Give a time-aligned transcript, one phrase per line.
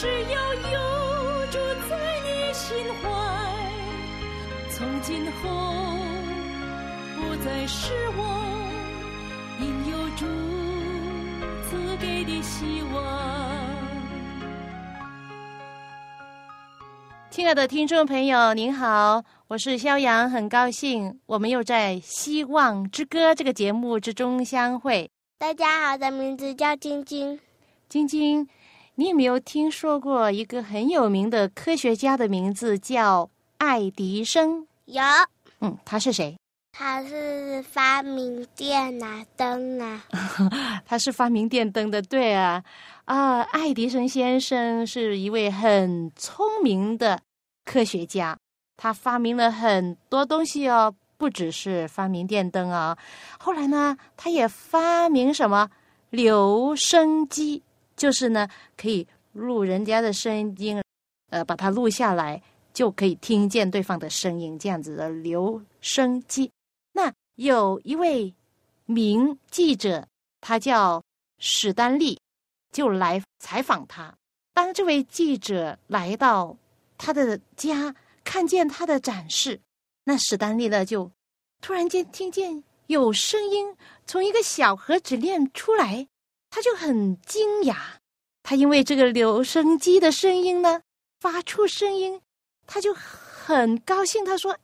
[0.00, 1.58] 只要有住
[1.90, 3.10] 在你心怀，
[4.70, 5.50] 从今后
[7.16, 8.20] 不再是我，
[9.58, 10.24] 因有主
[11.64, 13.02] 赐给的希望。
[17.28, 25.10] 亲爱的听众朋友，您好，我是肖阳，很高兴我们又在《希望之歌》这个节目之中相会。
[25.38, 27.40] 大家好，我的名字叫晶晶。
[27.88, 28.46] 晶晶。
[29.00, 34.66] 你有没有听说过一个很有名的科学家的名字叫爱迪生？
[34.86, 35.00] 有。
[35.60, 36.36] 嗯，他是谁？
[36.72, 40.02] 他是发明电啊灯啊。
[40.84, 42.64] 他是发明电灯的，对啊。
[43.04, 47.20] 啊，爱迪生先生是一位很聪明的
[47.64, 48.36] 科学家，
[48.76, 52.98] 他发明了很多东西哦，不只是发明电灯啊。
[53.38, 55.70] 后来呢，他也发明什么
[56.10, 57.62] 留声机。
[57.98, 60.80] 就是呢，可以录人家的声音，
[61.30, 62.40] 呃，把它录下来，
[62.72, 66.50] 就可以听见对方的声音，这样子的留声机。
[66.92, 68.32] 那有一位
[68.86, 70.06] 名记者，
[70.40, 71.02] 他叫
[71.38, 72.18] 史丹利，
[72.72, 74.14] 就来采访他。
[74.54, 76.56] 当这位记者来到
[76.96, 79.60] 他的家，看见他的展示，
[80.04, 81.10] 那史丹利呢，就
[81.60, 83.74] 突然间听见有声音
[84.06, 86.08] 从一个小盒子里面出来。
[86.50, 87.76] 他就很惊讶，
[88.42, 90.80] 他因为这个留声机的声音呢，
[91.20, 92.20] 发出声音，
[92.66, 94.24] 他就很高兴。
[94.24, 94.56] 他说：“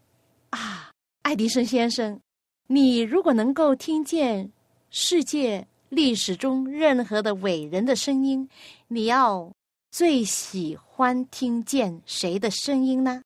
[0.50, 0.90] 啊，
[1.22, 2.18] 爱迪生先生，
[2.66, 4.50] 你如果能够听见
[4.90, 8.48] 世界历史中任何的伟人的声音，
[8.88, 9.52] 你要
[9.90, 13.22] 最喜欢听见谁的声音呢？”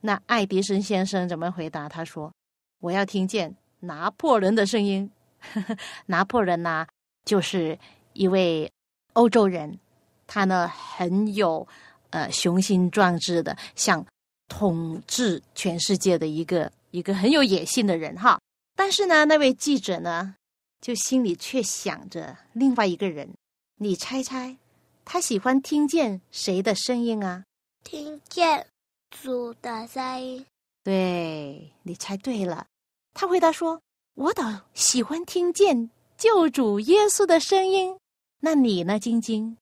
[0.00, 1.88] 那爱迪生先生怎么回答？
[1.88, 2.32] 他说
[2.80, 5.10] ：“我要听见拿破仑的声音。
[6.06, 6.86] 拿破仑呐，
[7.24, 7.78] 就是。”
[8.18, 8.68] 一位
[9.12, 9.78] 欧洲人，
[10.26, 11.66] 他呢很有
[12.10, 14.04] 呃雄心壮志的，想
[14.48, 18.40] 统治全世界的一个一个很有野心的人哈。
[18.74, 20.34] 但是呢，那位记者呢，
[20.80, 23.32] 就心里却想着另外一个人。
[23.76, 24.56] 你猜猜，
[25.04, 27.44] 他喜欢听见谁的声音啊？
[27.84, 28.66] 听见
[29.10, 30.44] 主的声音。
[30.82, 32.66] 对，你猜对了。
[33.14, 33.80] 他回答说
[34.14, 37.96] ：“我倒喜欢听见救主耶稣的声音。”
[38.40, 39.56] 那你呢，晶晶？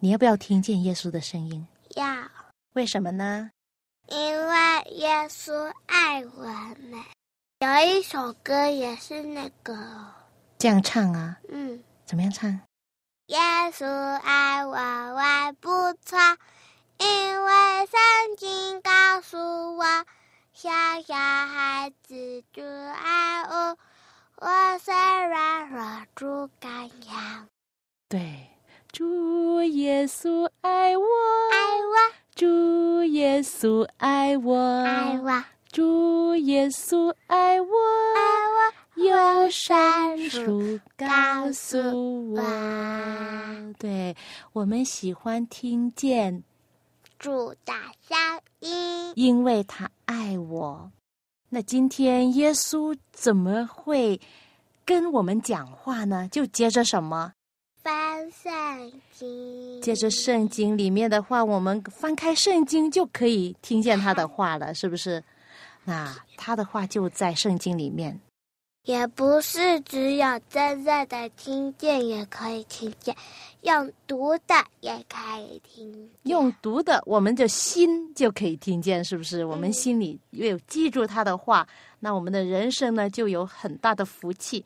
[0.00, 1.66] 你要不要听见耶稣的声音？
[1.94, 2.04] 要。
[2.72, 3.50] 为什么呢？
[4.08, 7.04] 因为耶稣爱我们。
[7.60, 9.74] 有一首歌也是那个。
[10.58, 11.38] 这样唱啊？
[11.48, 11.80] 嗯。
[12.04, 12.50] 怎么样唱？
[13.26, 13.38] 耶
[13.72, 15.70] 稣爱我，我不
[16.04, 16.18] 错，
[16.98, 19.38] 因为圣经告诉
[19.76, 19.84] 我，
[20.52, 20.68] 小
[21.06, 23.78] 小孩子就爱我，
[24.38, 27.48] 我虽然弱，主敢养。
[28.16, 28.48] 对，
[28.90, 31.04] 主耶稣爱我，
[31.52, 37.66] 爱我；主耶稣爱我，爱我；主耶稣爱我，
[38.16, 38.22] 爱
[38.54, 38.72] 我。
[39.04, 42.42] 有山树告诉我，
[43.78, 44.16] 对
[44.54, 46.42] 我们喜欢听见
[47.18, 47.74] 主的
[48.08, 48.16] 声
[48.60, 50.90] 音，因为他爱我。
[51.50, 54.18] 那今天耶稣怎么会
[54.86, 56.26] 跟我们讲话呢？
[56.32, 57.34] 就接着什么？
[57.86, 58.52] 翻圣
[59.12, 65.22] 经，接着圣经里面的话，我们翻开圣经就可以听见他的话了，是不是？
[65.84, 68.20] 那他的话就在圣经里面。
[68.86, 73.14] 也不是只有真正的听见也可以听见，
[73.60, 76.10] 用读的也可以听。
[76.24, 79.44] 用读的，我们的心就可以听见，是不是？
[79.44, 81.64] 我们心里有记住他的话，
[82.00, 84.64] 那我们的人生呢就有很大的福气。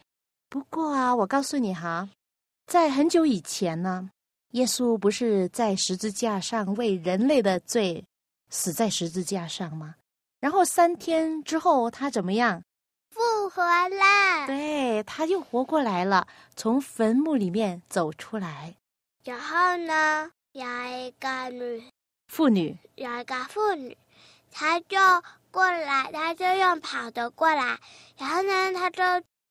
[0.49, 2.09] 不过啊，我告诉你哈。
[2.71, 4.09] 在很久以前呢，
[4.53, 8.05] 耶稣不是在十字架上为人类的罪
[8.49, 9.97] 死在十字架上吗？
[10.39, 12.63] 然后三天之后，他怎么样？
[13.11, 14.47] 复活了。
[14.47, 18.77] 对，他又活过来了，从坟墓里面走出来。
[19.25, 20.65] 然后呢，有
[20.97, 21.83] 一个女
[22.29, 23.99] 妇女，有一个妇女，
[24.53, 24.97] 她就
[25.51, 27.81] 过来，她就用跑的过来。
[28.17, 29.03] 然后呢，她就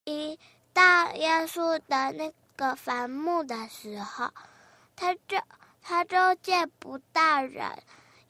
[0.05, 0.39] 一
[0.71, 2.31] 到耶稣的那。
[2.59, 4.29] 个坟墓的时候，
[4.97, 5.37] 他就
[5.81, 7.65] 他就见不到人。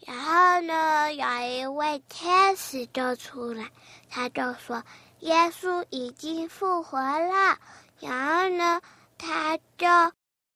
[0.05, 3.71] 然后呢，有一位天使就出来，
[4.07, 4.83] 他就说
[5.21, 7.57] ：“耶稣已经复活了。”
[7.99, 8.81] 然后呢，
[9.17, 9.87] 他就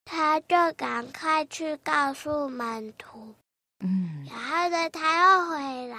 [0.06, 3.34] 他就赶快去告诉门徒。
[3.80, 5.98] 嗯，然后呢，他又回来，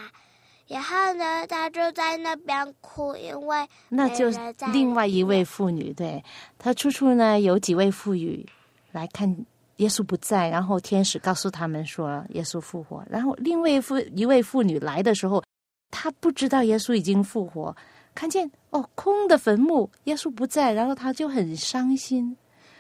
[0.67, 4.31] 然后呢，他就在那边哭，因为那就
[4.73, 6.25] 另外一位妇女，对
[6.59, 8.47] 她处处呢有几位妇女
[8.93, 9.29] 来看
[9.77, 15.43] 耶稣不在，然后天使告诉他们说耶稣复活，然后另外一妇一位妇女来的时候，
[15.91, 17.77] 她不知道耶稣已经复活，
[18.15, 22.37] 看见哦空的坟墓，耶稣不在，然后她就很伤心。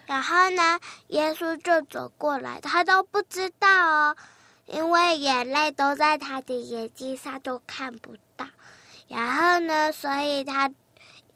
[0.06, 0.78] 然后呢，
[1.08, 4.16] 耶稣就走过来，他都不知道哦，
[4.66, 8.46] 因为眼泪都在他的眼睛上，都看不到。
[9.08, 10.70] 然后呢，所以他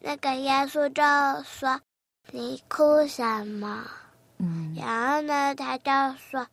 [0.01, 1.81] 那个耶稣就说
[2.33, 3.85] ：“你哭什么
[4.39, 6.47] 嗯？”，然后呢，他就说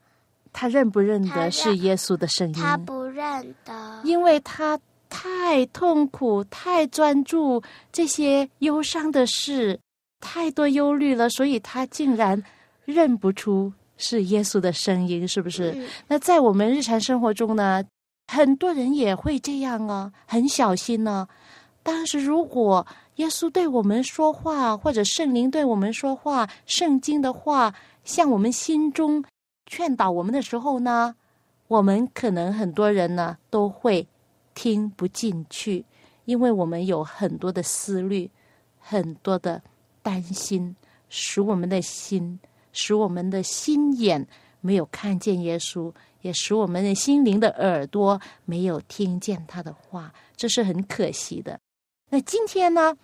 [0.51, 2.53] 他认不认得是耶稣的声音？
[2.53, 4.01] 他不认得。
[4.03, 4.79] 因为他
[5.09, 9.79] 太痛苦、太专注这些忧伤的事，
[10.19, 12.43] 太多忧虑了，所以他竟然
[12.83, 15.71] 认不出是耶稣的声音，是不是？
[15.71, 17.83] 嗯那在我们日常生活中呢，
[18.27, 21.27] 很多人也会这样啊，很小心呢、
[21.83, 29.23] 但是如果耶稣对我们说话，或者圣灵对我们说话，圣经的话向我们心中
[29.65, 31.15] 劝导我们的时候呢，
[31.67, 34.05] 我们可能很多人呢都会
[34.53, 35.85] 听不进去，
[36.25, 38.29] 因为我们有很多的思虑，
[38.79, 39.61] 很多的
[40.01, 40.75] 担心，
[41.07, 42.37] 使我们的心，
[42.75, 44.27] 使我们的心眼
[44.61, 45.91] 没有看见耶稣，
[46.21, 51.59] 也使我们的心灵的耳朵没有听见他的话，这是很可惜的。
[52.09, 52.95] 那今天呢，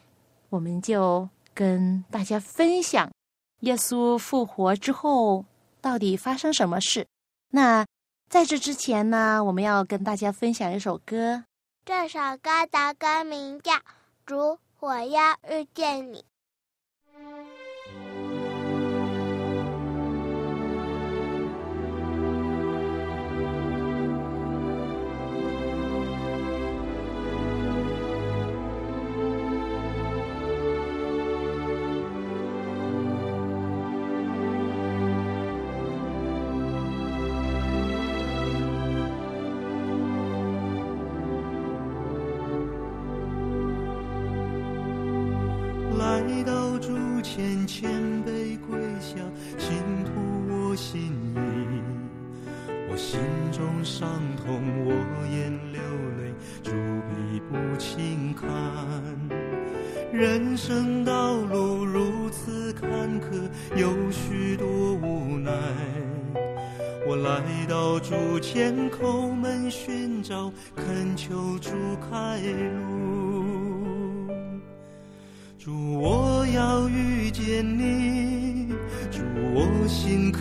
[0.49, 3.09] 我们就跟大家分享
[3.61, 5.45] 耶稣复活之后
[5.79, 7.07] 到底发生什么事。
[7.49, 7.85] 那
[8.29, 11.43] 在这之前呢，我们要跟大家分享一首歌。
[11.85, 13.71] 这首歌的歌名叫
[14.25, 16.23] 《主，我要遇见你》。
[60.63, 62.87] 生道路如此坎
[63.19, 65.51] 坷，有许多无奈。
[67.07, 72.39] 我来到主前，叩门寻找，恳求主开
[72.77, 73.43] 路。
[75.57, 78.67] 主，我要遇见你，
[79.09, 79.23] 主，
[79.55, 80.39] 我心渴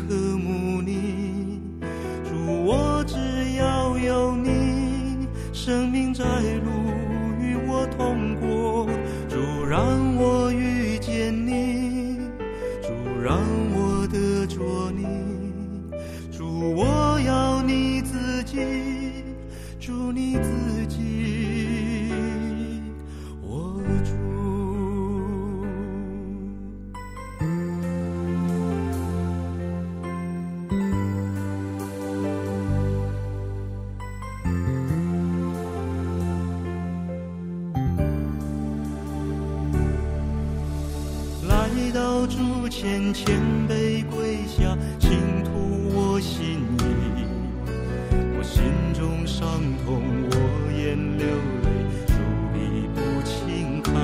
[49.30, 49.46] 伤
[49.84, 50.34] 痛，我
[50.76, 51.24] 眼流
[51.62, 51.66] 泪，
[52.08, 52.12] 主
[52.52, 52.58] 必
[52.94, 53.94] 不轻看。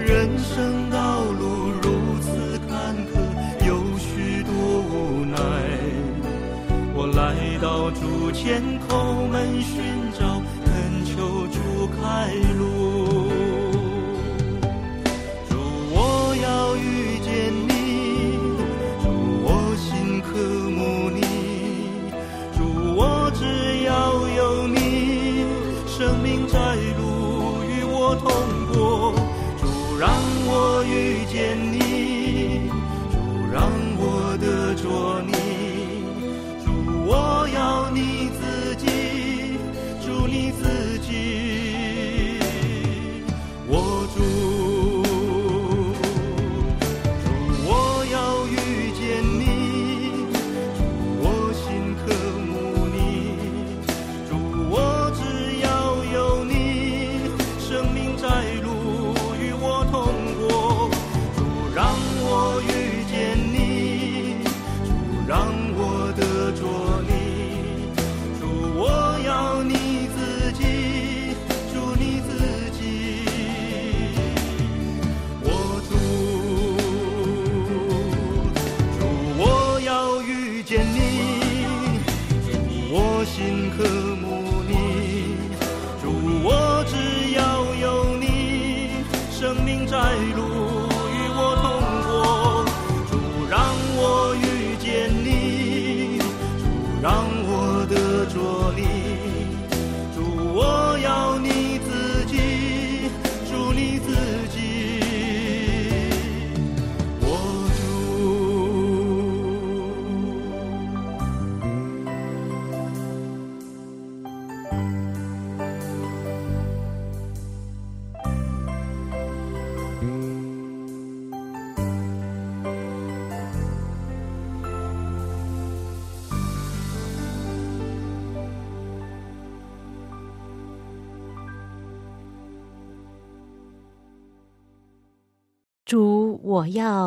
[0.00, 1.44] 人生道路
[1.82, 3.12] 如此坎坷，
[3.66, 5.36] 有许多无奈。
[6.94, 9.74] 我来到竹前，叩门寻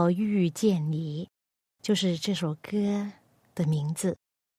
[0.07, 1.27] 遇见你，
[1.81, 3.11] 就是这首歌
[3.55, 4.15] 的名字。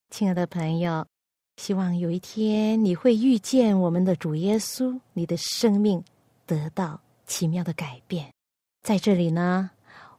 [0.09, 1.07] 亲爱的朋友，
[1.55, 6.03] 希望有一天你会遇见我们的主耶稣，你的生命
[6.45, 8.33] 得到奇妙的改变。
[8.83, 9.71] 在这里呢，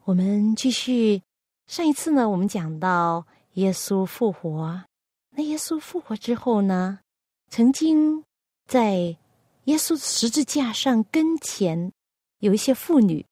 [0.04, 1.20] 我们继续。
[1.66, 4.82] 上一次呢，我们讲到耶稣复活。
[5.30, 6.98] 那耶稣复活之后呢，
[7.50, 8.24] 曾经
[8.66, 9.16] 在
[9.64, 11.92] 耶稣十字架上跟前
[12.38, 13.24] 有一些妇女。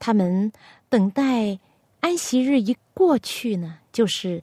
[0.00, 0.52] 他们
[0.90, 1.58] 等待
[2.00, 4.42] 安息日一过去呢，就是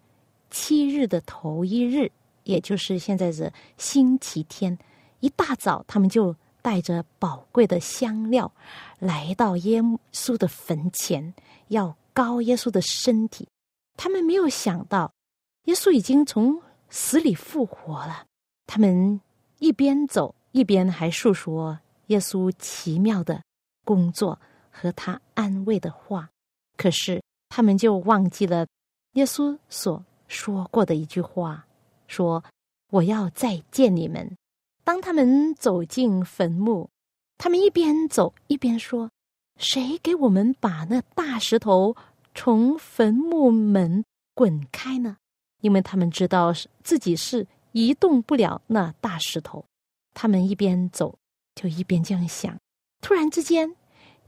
[0.52, 2.12] 七日的头一日，
[2.44, 4.78] 也就是现在是星期天。
[5.22, 8.52] 一大早，他们就带着宝贵的香料
[9.00, 9.82] 来到耶
[10.14, 11.34] 稣的坟前，
[11.70, 13.48] 要高耶稣的身体。
[13.98, 15.12] 他们没有想到，
[15.64, 18.26] 耶稣已经从死里复活了。
[18.68, 19.20] 他们
[19.58, 23.42] 一边走，一边还述说耶稣奇妙的
[23.84, 24.40] 工作。
[24.78, 26.30] 和他安慰的话，
[26.78, 28.68] 可是他们就忘记了
[29.14, 31.66] 耶稣所说过的一句话
[32.08, 32.44] ：“说
[32.92, 34.38] 我要再见你们。”
[34.84, 36.90] 当他们走进坟墓，
[37.38, 39.10] 他们一边走一边说
[39.58, 41.96] ：“谁给我们把那大石头
[42.34, 44.04] 从坟墓门
[44.34, 45.18] 滚开呢？”
[45.62, 46.54] 因为他们知道
[46.84, 49.66] 自己是移动不了那大石头。
[50.14, 51.18] 他们一边走
[51.56, 52.58] 就一边这样想。
[53.02, 53.76] 突然之间。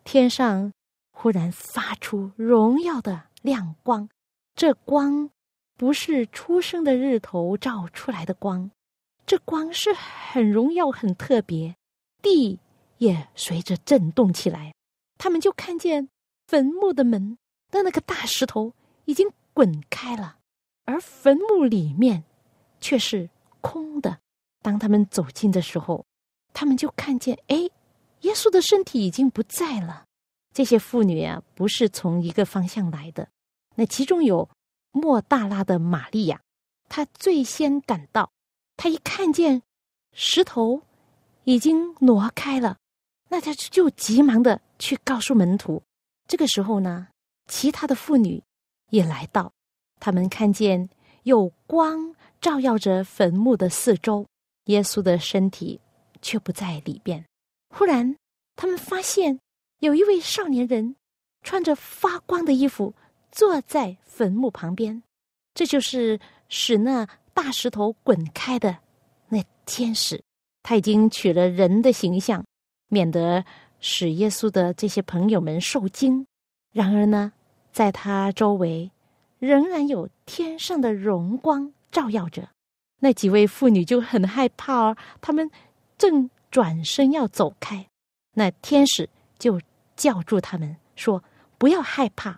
[0.03, 0.71] 天上
[1.19, 4.07] 忽然发出荣耀的亮光，
[4.53, 5.31] 这光
[5.75, 8.69] 不是初升的日头照出来的光，
[9.25, 11.75] 这光是很荣耀、很特别。
[12.21, 12.59] 地
[12.99, 14.75] 也随着震动起来，
[15.17, 16.07] 他们就看见
[16.45, 17.39] 坟墓的门
[17.71, 18.71] 的那个大石头
[19.05, 20.37] 已经滚开了，
[20.85, 22.23] 而坟墓里面
[22.79, 23.27] 却是
[23.59, 24.19] 空的。
[24.61, 26.05] 当他们走近的时候，
[26.53, 27.67] 他们就看见，哎。
[28.21, 30.06] 耶稣的身体已经不在了。
[30.57, 33.29] 这些妇女啊，不是从一个方向来的。
[33.75, 34.49] 那其中有
[34.91, 36.41] 莫大拉的玛利亚，
[36.89, 38.31] 她最先赶到。
[38.75, 39.61] 她一看见
[40.13, 40.81] 石头
[41.43, 42.77] 已经挪开了，
[43.29, 45.83] 那她就急忙的去告诉门徒。
[46.27, 47.09] 这个时候呢，
[47.45, 48.41] 其他的妇女
[48.89, 49.53] 也来到，
[49.99, 50.89] 他们看见
[51.21, 54.25] 有光照耀着坟墓的四周，
[54.63, 55.79] 耶稣的身体
[56.23, 57.23] 却不在里边。
[57.69, 58.17] 忽然，
[58.55, 59.39] 他们发现
[59.79, 60.95] 有一位少年人
[61.41, 62.93] 穿着发光的衣服
[63.31, 65.03] 坐在坟墓旁边。
[65.53, 66.19] 这就是
[66.49, 68.77] 使那大石头滚开的
[69.29, 70.23] 那天使。
[70.63, 72.45] 他已经取了人的形象，
[72.89, 73.45] 免得
[73.79, 76.27] 使耶稣的这些朋友们受惊。
[76.73, 77.33] 然而呢，
[77.71, 78.91] 在他周围
[79.39, 82.49] 仍然有天上的荣光照耀着。
[82.99, 85.49] 那几位妇女就很害怕哦，他们
[85.97, 86.29] 正。
[86.49, 87.87] 转身要走开，
[88.33, 89.61] 那天使就
[89.95, 91.23] 叫住他们说
[91.57, 92.37] ：“不要害怕，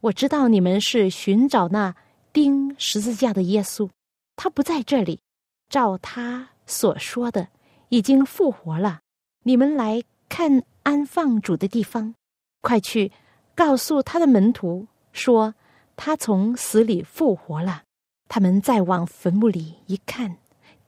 [0.00, 1.94] 我知道你们是寻找那
[2.32, 3.88] 钉十字架的耶稣，
[4.36, 5.20] 他不在这里，
[5.68, 7.48] 照他所说的，
[7.88, 9.00] 已经复活了。
[9.44, 12.14] 你们来看安放主的地方，
[12.60, 13.10] 快去
[13.54, 15.54] 告诉他的门徒说，
[15.96, 17.82] 他从死里复活了。
[18.28, 20.38] 他们再往坟墓里一看，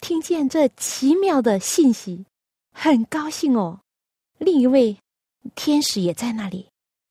[0.00, 2.24] 听见这奇妙的信息。”
[2.74, 3.80] 很高兴哦，
[4.38, 4.96] 另一位
[5.54, 6.68] 天使也在那里。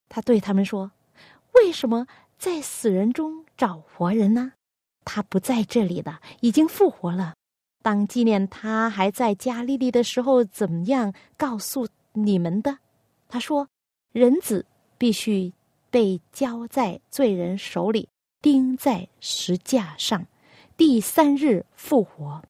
[0.10, 0.92] 他对他们说
[1.56, 2.08] ：“为什么
[2.38, 4.54] 在死人中找活人呢？
[5.06, 7.34] 他不在这里了，已经复活了。
[7.82, 12.78] 当纪念他还在加利利的时候，怎么样告诉你们的？
[13.28, 13.68] 他说：
[14.12, 14.66] 人子
[14.98, 15.52] 必须
[15.90, 18.08] 被交在罪人手里，
[18.42, 20.26] 钉在石架上，
[20.78, 22.44] 第三日复活。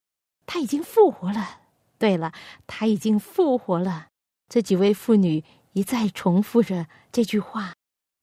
[0.45, 1.59] 他已经复活了。”
[1.97, 2.33] 对了，
[2.65, 4.07] 他已经复活了。
[4.49, 7.73] 这几位妇女一再重复着这句话：“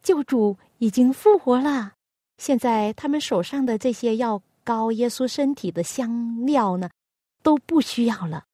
[0.02, 1.92] 救主已经复活了。”
[2.38, 6.88] 现在他们手上的这些要膏耶稣身体的香料呢，
[7.42, 8.44] 都不需要了。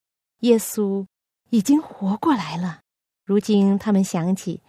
[0.41, 1.05] 耶稣
[1.51, 2.81] 已经活过来了。
[3.25, 4.61] 如今他们想起，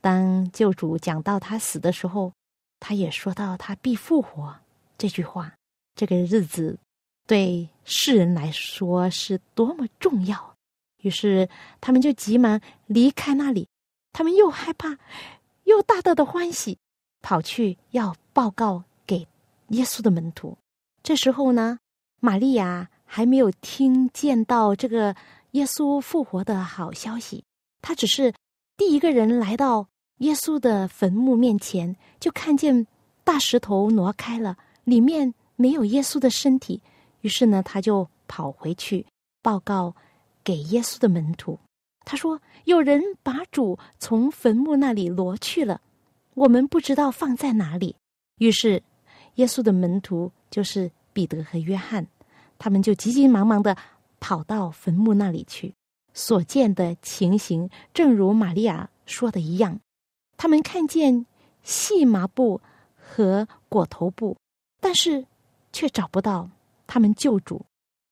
[0.00, 2.32] 当救主讲到他死的时候，
[2.80, 4.54] 他也说到他必复活
[4.96, 5.52] 这句话。
[5.94, 6.78] 这个日子
[7.26, 10.54] 对世人来说是多么重要！
[11.02, 11.48] 于是
[11.80, 13.68] 他们就急忙离开那里。
[14.12, 14.98] 他们又害怕，
[15.64, 16.78] 又大大的欢喜，
[17.22, 19.26] 跑去要报告给
[19.68, 20.56] 耶稣的门徒。
[21.02, 21.78] 这时候呢，
[22.20, 25.16] 玛利亚还没有听见到这个
[25.52, 27.44] 耶稣复活的好消息，
[27.80, 28.32] 她只是
[28.76, 29.88] 第一个人来到
[30.18, 32.86] 耶稣的坟墓面前，就看见
[33.24, 36.82] 大石头挪开了，里面没有耶稣的身体。
[37.22, 39.06] 于是呢，他就跑回去
[39.42, 39.94] 报告
[40.44, 41.58] 给耶稣的门徒。
[42.04, 45.80] 他说：“有人把主从坟墓那里挪去了，
[46.34, 47.96] 我们不知道放在哪里。”
[48.38, 48.82] 于是，
[49.36, 52.06] 耶稣的门徒就是彼得和约翰，
[52.58, 53.76] 他们就急急忙忙的
[54.18, 55.72] 跑到坟墓那里去。
[56.12, 59.80] 所见的情形，正如玛利亚说的一样，
[60.36, 61.24] 他们看见
[61.62, 62.60] 细麻布
[62.96, 64.36] 和裹头布，
[64.80, 65.24] 但是
[65.72, 66.50] 却找不到
[66.86, 67.64] 他们救主。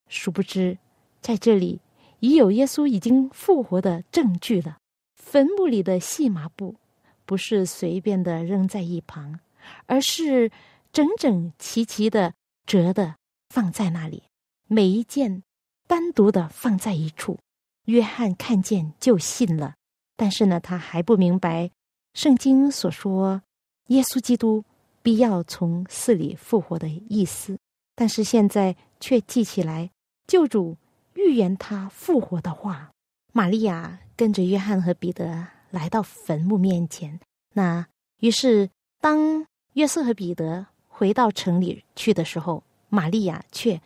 [0.09, 0.79] 殊不知，
[1.21, 1.81] 在这里。
[2.21, 4.79] 已有耶稣已经复活的证据了。
[5.17, 6.77] 坟墓里的细麻布
[7.25, 9.41] 不是随便的扔在一旁，
[9.87, 10.51] 而是
[10.93, 12.35] 整整齐齐的
[12.67, 13.17] 折的
[13.49, 14.25] 放在那里，
[14.67, 15.43] 每一件
[15.87, 17.39] 单独的放在一处。
[17.85, 19.75] 约翰看见就信了，
[20.17, 21.71] 但是呢，他还不明白
[22.15, 23.43] 圣经所说
[23.87, 24.65] 耶稣基督
[25.03, 27.59] 必要从死里复活的意思。
[27.95, 29.91] 但是现在却记起来
[30.27, 30.77] 救主。
[31.27, 32.91] 预言他复活的话，
[33.33, 37.21] 玛利亚跟着约翰和彼得来到坟墓面前。
[37.53, 37.87] 那
[38.21, 43.81] 于是，当约瑟和彼得回到城里去的时候，玛利亚却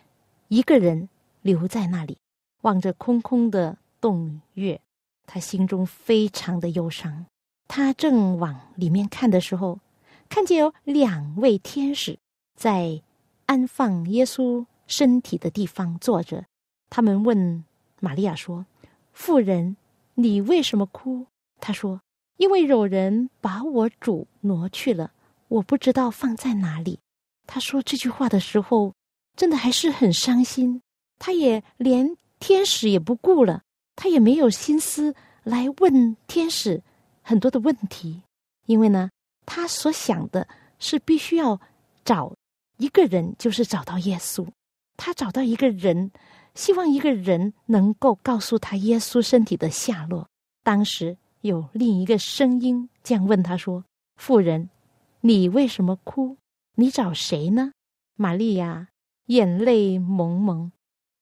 [0.48, 1.08] 一个人
[1.42, 2.16] 留在那里，
[2.62, 4.80] 望着空空的洞穴，
[5.26, 7.26] 他心中非常的忧伤。
[7.66, 9.80] 他正往里面看的时候，
[10.28, 12.18] 看见有两位天使
[12.54, 13.02] 在
[13.46, 16.44] 安放耶稣身体的地方坐着。
[16.96, 17.64] 他们问
[17.98, 18.66] 玛利亚说
[19.12, 19.76] ：“妇人，
[20.14, 21.26] 你为什么哭？”
[21.61, 22.00] 他说
[22.38, 25.11] ：“因为有人把我主挪去了，
[25.48, 27.00] 我不知道放在哪里。”
[27.48, 28.94] 他说这句话的时候，
[29.35, 30.83] 真的还是很伤心。
[31.18, 33.64] 他也连天使也不顾了，
[33.96, 36.80] 他也没有心思来问天使
[37.22, 38.22] 很多的问题，
[38.66, 39.11] 因为呢，
[39.44, 40.46] 他所想的
[40.78, 41.61] 是必须要
[42.04, 42.37] 找
[42.76, 44.46] 一个人，就是找到耶稣。
[44.96, 46.12] 他找到一个人。
[46.54, 50.28] 希望一个人能够告诉他耶稣身体的下落。
[50.62, 53.84] 当时有另一个声音这样问他说
[54.16, 54.70] ：“妇人，
[55.20, 56.36] 你为什么哭？
[56.76, 57.72] 你找谁呢？”
[58.16, 58.88] 玛利亚
[59.26, 60.70] 眼泪蒙蒙，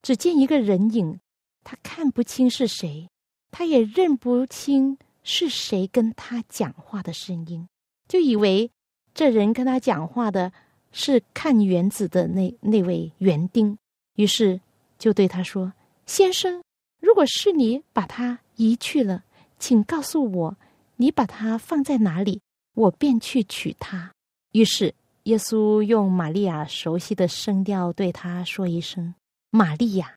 [0.01, 1.19] 只见一个人影，
[1.63, 3.09] 她看不清是谁，
[3.49, 7.67] 她也认不清是谁跟她讲话的声音，
[8.07, 8.69] 就以为
[9.15, 10.53] 这人跟他讲话的
[10.91, 13.75] 是看园子的那那位园丁，
[14.15, 14.61] 于是。
[15.03, 15.73] 就对他说
[16.07, 16.63] ：“先生，
[17.01, 19.25] 如果是你把他移去了，
[19.59, 20.55] 请告诉我，
[20.95, 22.39] 你把他放在哪里，
[22.73, 24.13] 我便去取他。”
[24.53, 29.13] 于是耶稣用玛利亚熟悉的声调对他说一声
[29.51, 30.15] ：“玛利亚。”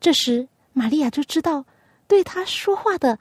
[0.00, 1.64] 这时玛利亚就知道，
[2.06, 3.18] 对他说话的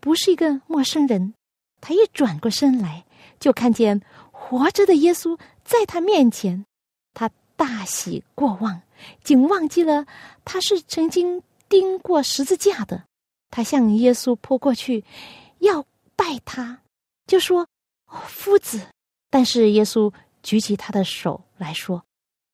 [0.00, 1.32] 不是一个陌生人。
[1.80, 3.04] 他一转过身来，
[3.38, 4.02] 就看见
[4.32, 6.66] 活着的耶稣在他面前，
[7.14, 8.82] 他大喜过望。
[9.22, 10.06] 竟忘记了
[10.44, 13.04] 他是曾经钉过十字架的。
[13.48, 15.04] 他向耶稣扑过去，
[15.60, 16.80] 要拜他，
[17.26, 17.66] 就说
[18.26, 18.80] ：“夫子。”
[19.30, 22.04] 但是耶稣举起他的手来说：“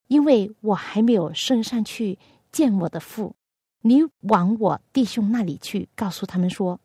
[0.07, 2.17] 因为我还没有升上去
[2.51, 3.35] 见我的父，
[3.81, 6.79] 你往我弟兄那里去，告诉他们说：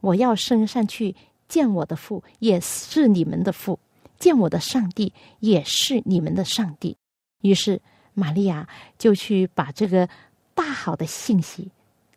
[0.00, 1.16] 我要升上去
[1.48, 3.78] 见我的父，也是你们的父；
[4.18, 6.96] 见我的上帝，也是你们的上帝。”
[7.40, 7.80] 于是。
[8.16, 10.08] 玛利亚就去把这个
[10.54, 11.70] 大好的信息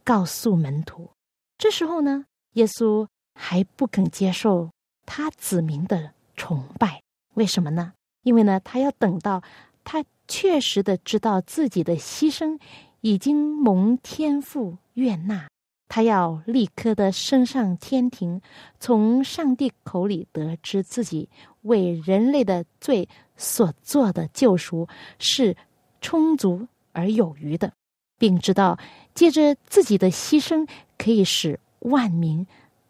[0.06, 1.10] 告诉门徒。
[1.58, 4.70] 这时候呢，耶稣还不肯接受
[5.06, 7.02] 他子民的崇拜。
[7.34, 7.92] 为什么呢？
[8.24, 9.44] 因为呢，他要等到
[9.84, 12.58] 他确实的知道自己的牺牲
[13.02, 15.50] 已经蒙天父悦纳，
[15.90, 18.42] 他要立刻的升上天庭，
[18.80, 21.28] 从上帝口里得知自己
[21.64, 24.88] 为人类的罪所做的救赎
[25.20, 25.58] 是。
[26.02, 27.72] 充足而有余的，
[28.18, 28.78] 并知道
[29.14, 32.46] 借着自己的牺牲，可以使万民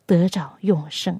[0.05, 1.19] 得着永生。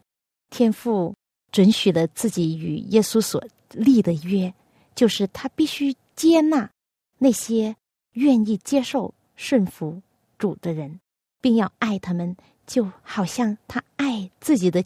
[0.50, 1.16] 天父
[1.52, 4.54] 准许了自己与耶稣所立的约，
[4.96, 6.70] 就是他必须接纳
[7.18, 7.76] 那些
[8.14, 10.02] 愿意接受、顺服
[10.38, 11.00] 主的人，
[11.42, 14.84] 并要爱他们，就好像他爱自己的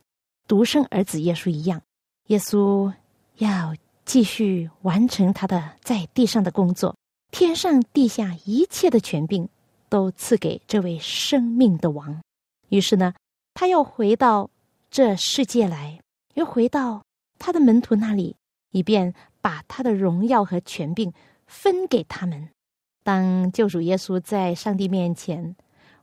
[0.47, 1.81] 独生儿子耶稣一样。
[2.27, 2.93] 耶稣
[3.37, 6.95] 要继续完成他的在地上的工作，
[7.31, 9.47] 天上地下一切的权柄
[9.89, 12.21] 都赐给这位生命的王。
[12.69, 13.13] 于是呢，
[13.53, 14.49] 他又回到
[14.89, 15.99] 这世界来，
[16.33, 17.03] 又回到
[17.39, 18.35] 他的门徒那里，
[18.71, 21.11] 以便把他的荣耀和权柄
[21.47, 22.49] 分给他们。
[23.03, 25.55] 当救主耶稣在上帝面前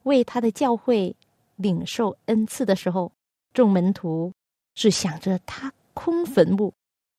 [0.02, 1.14] 为他的教会
[1.56, 3.12] 领受恩赐的时候，
[3.52, 4.32] 众门徒
[4.74, 5.72] 只想着他。
[5.92, 6.72] 空坟墓，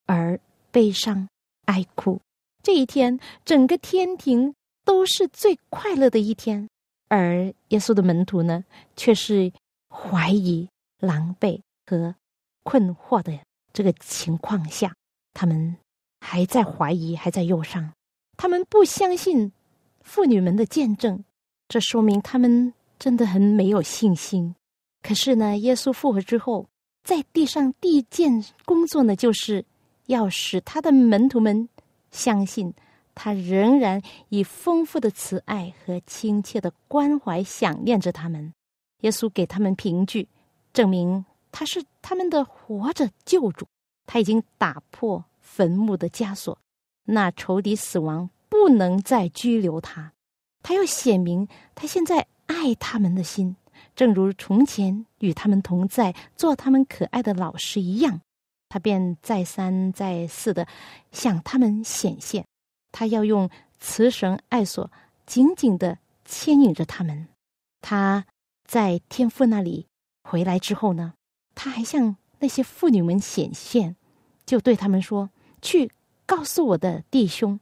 [0.07, 0.39] 而
[0.71, 1.27] 悲伤
[1.65, 2.19] 哀哭。
[2.63, 4.53] 这一天，整个天庭
[4.85, 6.69] 都是最快乐的一天，
[7.07, 8.63] 而耶稣的门徒呢，
[8.95, 9.51] 却是
[9.89, 10.67] 怀疑、
[10.99, 12.15] 狼狈和
[12.63, 13.39] 困惑的
[13.73, 14.93] 这个情况下，
[15.33, 15.75] 他们
[16.19, 17.91] 还在怀疑，还在忧伤。
[18.37, 19.51] 他们不相信
[20.01, 21.23] 妇女们的见证，
[21.67, 24.55] 这说明他们真的很没有信心。
[25.01, 26.67] 可是呢，耶稣复活之后。
[27.03, 29.65] 在地上第一件工作呢，就是
[30.11, 31.69] 要使他的门徒们
[32.11, 32.73] 相信，
[33.15, 38.53] 他仍然以丰富的慈爱和亲切的关怀想念着他们。
[38.99, 40.27] 耶稣给他们凭据，
[40.73, 43.65] 证明他是他们的活着救主。
[44.05, 46.57] 他已经打破坟墓的枷锁，
[47.05, 50.11] 那仇敌死亡不能再拘留他。
[50.61, 53.55] 他要显明他现在爱他们的心。
[53.95, 58.21] 正如从前与他们同在、做他们可爱的老师一样，
[58.71, 60.65] 他便再三再四的
[61.11, 62.45] 向他们显现。
[62.93, 63.49] 他要用
[63.81, 64.89] 慈绳爱索
[65.25, 67.27] 紧紧的牵引着他们。
[67.81, 68.25] 他
[68.65, 69.87] 在天父那里
[70.23, 71.15] 回来之后呢，
[71.53, 73.97] 他还向那些妇女们显现，
[74.45, 75.29] 就对他们说
[75.61, 75.91] ：“去
[76.25, 77.59] 告诉我的弟兄，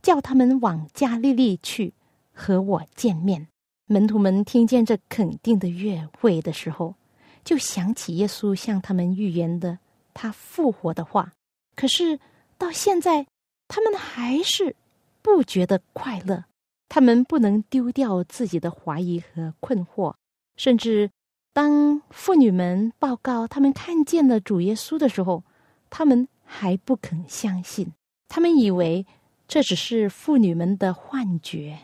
[0.00, 1.94] 叫他们往加利利去
[2.32, 3.48] 和我见面。”
[3.86, 6.94] 门徒们听见这肯定的乐会的时候，
[7.44, 9.78] 就想起耶稣向他们预言的
[10.14, 11.32] 他复活的话。
[11.76, 12.18] 可是
[12.56, 13.26] 到现在，
[13.68, 14.74] 他们还是
[15.20, 16.44] 不觉得快乐。
[16.88, 20.14] 他们不能丢掉自己的怀疑和困惑，
[20.56, 21.10] 甚至
[21.52, 25.42] 当妇女们报告他们看见了主耶稣的时候，
[25.90, 27.92] 他们还不肯相信。
[28.28, 29.04] 他们以为
[29.46, 31.78] 这只是妇女们的幻觉。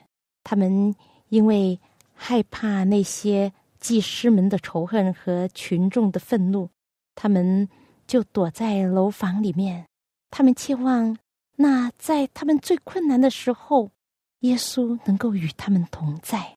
[0.44, 0.94] 他们
[1.28, 1.78] 因为。
[2.22, 6.68] 害怕那些祭师们的仇恨和群众的愤怒，
[7.14, 7.66] 他们
[8.10, 9.86] 就躲在楼房里面。
[10.32, 11.16] 他们期望
[11.54, 13.92] 那在他们最困难的时候，
[14.40, 16.56] 耶稣能够与他们同在。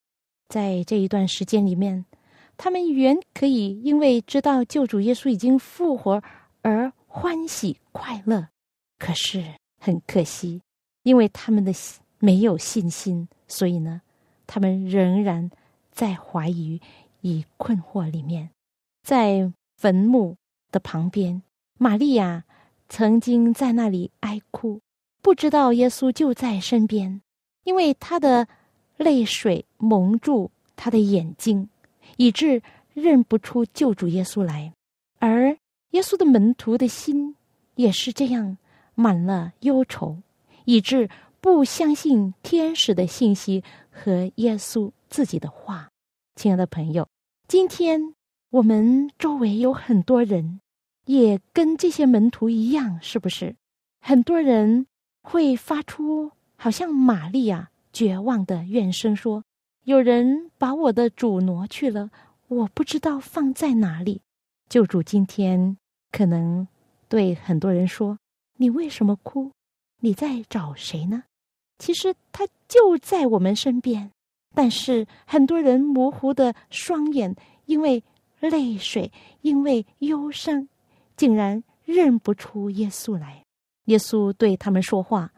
[0.50, 2.06] 在这一段时间里面，
[2.58, 6.24] 他们原可以因为知道救主耶稣已经复活
[6.64, 8.48] 而欢喜快乐，
[8.98, 9.46] 可是
[9.80, 10.60] 很可惜，
[11.04, 11.72] 因为他们的
[12.18, 14.02] 没有信心，所以呢。
[14.48, 15.50] 他们仍然
[15.92, 16.82] 在怀疑
[17.22, 18.50] 与困惑里面，
[19.04, 20.36] 在坟墓
[20.74, 21.42] 的旁边，
[21.80, 22.44] 玛利亚
[22.90, 24.82] 曾经在那里哀哭，
[25.22, 27.22] 不知道耶稣就在身边，
[27.64, 28.46] 因为他的
[28.98, 31.70] 泪水蒙住他的眼睛，
[32.18, 32.62] 以致
[32.94, 34.74] 认不出救主耶稣来。
[35.20, 35.56] 而
[35.92, 37.36] 耶稣的门徒的心
[37.76, 38.58] 也是这样，
[38.96, 40.18] 满了忧愁，
[40.66, 41.10] 以致
[41.40, 43.64] 不相信天使的信息。
[43.96, 45.88] 和耶稣自己的话，
[46.36, 47.08] 亲爱的朋友，
[47.48, 48.16] 今天
[48.50, 50.60] 我们周围有很多人，
[51.06, 53.56] 也跟这些门徒一样，是不是？
[54.02, 54.88] 很多人
[55.22, 59.44] 会发出好像玛利亚绝望的怨声，说
[59.86, 62.10] ：“有人把我的主挪去了，
[62.48, 64.22] 我不知道放在哪里。”
[64.70, 65.78] 救主今天
[66.12, 66.68] 可能
[67.08, 68.18] 对很多人说
[68.58, 69.52] ：“你为什么哭？
[70.00, 71.24] 你在找谁呢？”
[71.80, 74.12] 其实他就在我们身边，
[74.54, 77.36] 但是很多人模糊的双眼，
[77.66, 78.04] 因为
[78.40, 79.12] 泪水，
[79.42, 80.68] 因为忧伤，
[81.16, 83.44] 竟然认不出耶稣来。
[83.86, 85.32] 耶稣对他们说话，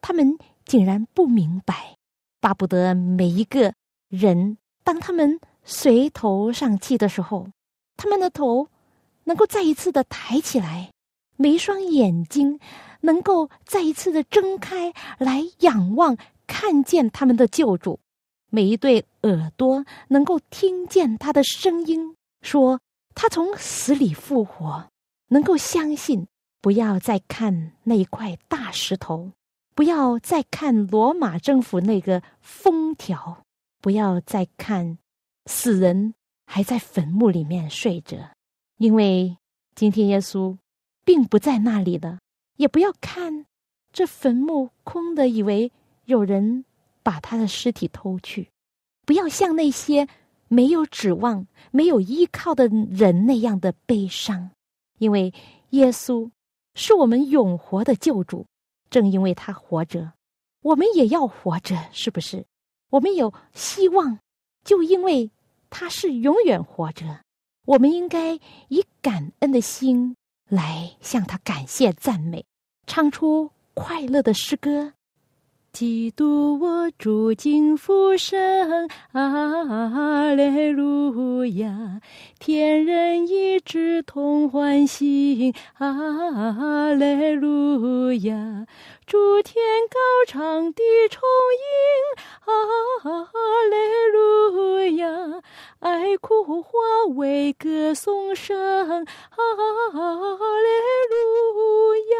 [0.00, 1.96] 他们竟然不明白，
[2.40, 3.74] 巴不得每一个
[4.08, 7.48] 人，当他们随头上气的时候，
[7.96, 8.68] 他们的头
[9.24, 10.90] 能够再一次的抬起来，
[11.36, 12.58] 每一双眼睛。
[13.00, 16.16] 能够再一次的睁开来仰望，
[16.48, 18.00] 看见他们的救主；
[18.50, 22.80] 每一对耳朵能够听见他的声音，说
[23.14, 24.88] 他从死里复活；
[25.28, 26.26] 能够相信，
[26.60, 29.32] 不要再看那一块大石头，
[29.74, 33.44] 不要再看罗马政府那个封条，
[33.80, 34.98] 不要再看
[35.46, 36.14] 死人
[36.46, 38.16] 还在坟墓里面睡着，
[38.78, 39.36] 因为
[39.74, 40.56] 今天耶稣
[41.04, 42.18] 并不在那里了。
[42.56, 43.46] 也不要看
[43.92, 45.70] 这坟墓空的，以为
[46.06, 46.64] 有人
[47.04, 48.50] 把他的尸体偷去。
[49.06, 50.08] 不要像那些
[50.48, 54.50] 没有指望、没有依靠的人那样的悲伤，
[54.98, 55.32] 因为
[55.70, 56.30] 耶稣
[56.74, 58.46] 是我们永活的救主。
[58.90, 60.14] 正因为他活着，
[60.62, 62.46] 我们也要活着，是不是？
[62.88, 64.18] 我们有希望，
[64.64, 65.30] 就因为
[65.68, 67.20] 他是永远活着。
[67.66, 70.16] 我们应该以感恩的心
[70.48, 72.46] 来向他感谢赞美，
[72.86, 74.94] 唱出快乐的诗歌。
[75.78, 82.00] 基督，我主敬父神，阿肋路亚！
[82.40, 88.66] 天人一致同欢喜，阿肋路亚！
[89.06, 91.20] 诸天高唱的重
[91.54, 92.52] 音，阿
[93.70, 95.40] 肋路亚！
[95.78, 96.70] 爱哭化
[97.14, 99.06] 为歌颂声，阿肋
[101.08, 102.16] 路亚！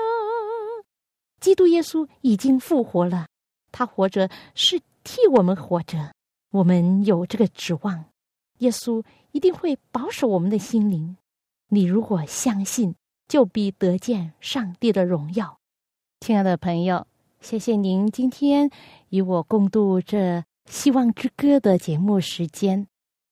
[1.41, 3.27] 基督耶稣已经复活了。
[3.71, 6.13] 他活着是替我们活着，
[6.51, 8.05] 我们有这个指望，
[8.59, 11.17] 耶稣一定会保守我们的心灵。
[11.69, 12.95] 你如果相信，
[13.29, 15.59] 就必得见上帝的荣耀。
[16.21, 17.07] 亲爱的朋友，
[17.41, 18.71] 谢谢您今天
[19.11, 22.87] 与我共度这《希望之歌》的节目时间。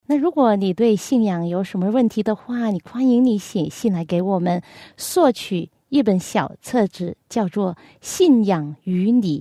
[0.06, 4.62] 那如果你对信仰有什么问题的话，你欢迎你写信来给我们，
[4.96, 9.40] 索取一本小册子，叫做《信仰与你》。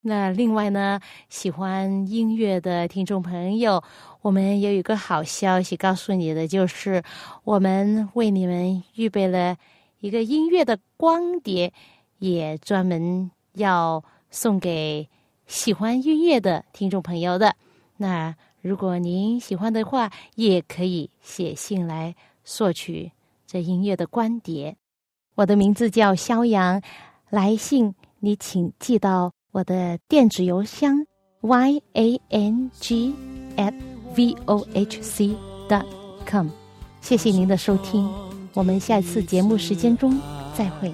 [0.00, 3.82] 那另外呢，喜欢音乐的听众朋友，
[4.22, 7.02] 我们有一个好消息告诉你的，就是
[7.44, 9.56] 我们为你们预备了
[10.00, 11.72] 一个音乐的光碟，
[12.18, 15.08] 也专门要送给
[15.46, 17.56] 喜欢音乐的听众朋友的。
[17.96, 23.10] 那如果您喜欢的话，也可以写信来索取
[23.46, 24.76] 这音乐的光碟。
[25.34, 26.80] 我的名字叫肖阳，
[27.30, 29.32] 来信你请寄到。
[29.52, 31.06] 我的电子邮箱
[31.40, 33.14] y a n g
[33.56, 33.72] at
[34.14, 35.34] v o h c
[35.68, 35.84] dot
[36.28, 36.48] com，
[37.00, 38.08] 谢谢您的收听，
[38.54, 40.18] 我们下次节目时间中
[40.54, 40.92] 再会。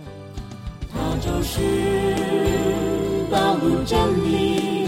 [0.93, 1.61] 他就是
[3.31, 3.99] 道路真
[4.31, 4.87] 理，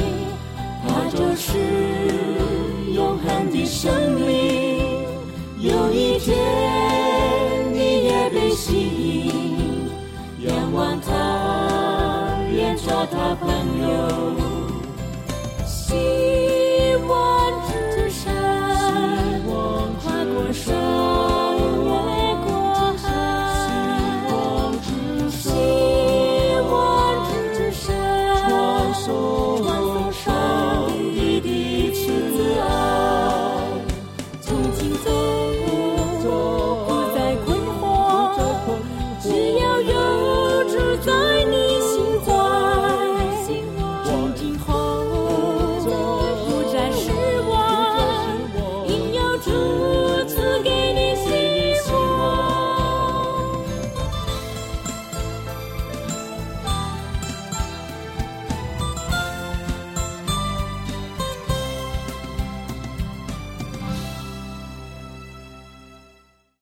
[0.87, 1.59] 他就是
[2.95, 4.27] 永恒的生命。
[5.59, 6.37] 有一天
[12.87, 13.49] 做他朋
[13.83, 14.37] 友，